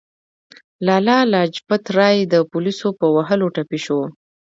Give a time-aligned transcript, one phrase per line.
[0.85, 3.99] لالا لاجپت رای د پولیسو په وهلو ټپي شو.